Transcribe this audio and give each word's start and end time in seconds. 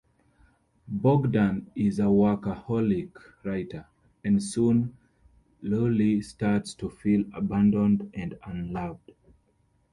Bogdan 0.87 1.67
is 1.75 1.99
a 1.99 2.05
workaholic 2.05 3.11
writer, 3.43 3.85
and 4.23 4.41
soon 4.41 4.97
Luli 5.63 6.23
starts 6.23 6.73
to 6.73 6.89
feel 6.89 7.23
abandoned 7.35 8.09
and 8.15 8.35
unloved. 8.45 9.11